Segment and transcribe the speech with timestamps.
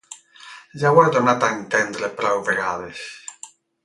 [0.83, 3.03] Ja ho has donat a entendre prou vegades.